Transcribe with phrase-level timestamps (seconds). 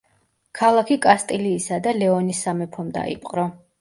[0.59, 3.47] ქალაქი კასტილიისა და ლეონის სამეფომ დაიპყრო.